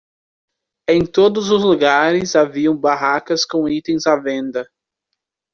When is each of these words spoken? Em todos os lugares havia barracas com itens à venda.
Em 0.89 1.05
todos 1.05 1.51
os 1.51 1.61
lugares 1.61 2.35
havia 2.35 2.73
barracas 2.73 3.45
com 3.45 3.69
itens 3.69 4.07
à 4.07 4.15
venda. 4.15 4.67